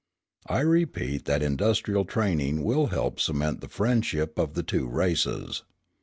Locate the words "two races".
4.63-5.61